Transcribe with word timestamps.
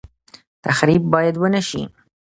تخریب 0.65 1.03
باید 1.13 1.35
ونشي 1.37 1.81